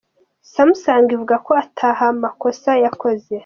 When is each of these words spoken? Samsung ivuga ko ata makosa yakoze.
Samsung 0.53 1.07
ivuga 1.15 1.35
ko 1.45 1.51
ata 1.63 1.87
makosa 2.23 2.71
yakoze. 2.83 3.33